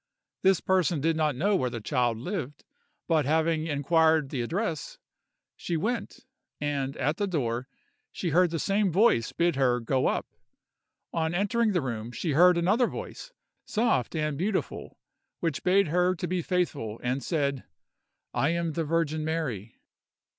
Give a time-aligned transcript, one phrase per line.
[0.41, 2.63] This person did not know where the child lived,
[3.07, 4.97] but having inquired the address,
[5.55, 6.25] she went:
[6.59, 7.67] and at the door
[8.11, 10.25] she heard the same voice bid her go up.
[11.13, 13.31] On entering the room she heard another voice,
[13.63, 14.97] soft and beautiful,
[15.39, 17.63] which bade her be faithful, and said,
[18.33, 19.79] "I am the Virgin Mary."